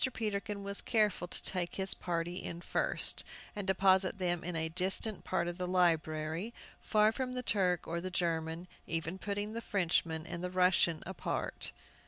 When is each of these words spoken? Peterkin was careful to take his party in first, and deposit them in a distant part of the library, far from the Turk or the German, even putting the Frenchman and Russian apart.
Peterkin 0.13 0.63
was 0.63 0.81
careful 0.81 1.27
to 1.27 1.43
take 1.43 1.75
his 1.75 1.93
party 1.93 2.37
in 2.37 2.59
first, 2.59 3.23
and 3.55 3.67
deposit 3.67 4.17
them 4.17 4.43
in 4.43 4.55
a 4.55 4.67
distant 4.67 5.23
part 5.23 5.47
of 5.47 5.59
the 5.59 5.67
library, 5.67 6.55
far 6.81 7.11
from 7.11 7.35
the 7.35 7.43
Turk 7.43 7.87
or 7.87 8.01
the 8.01 8.09
German, 8.09 8.67
even 8.87 9.19
putting 9.19 9.53
the 9.53 9.61
Frenchman 9.61 10.25
and 10.25 10.55
Russian 10.55 11.03
apart. 11.05 11.71